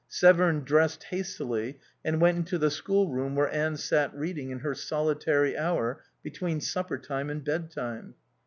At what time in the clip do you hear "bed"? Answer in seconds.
7.43-7.69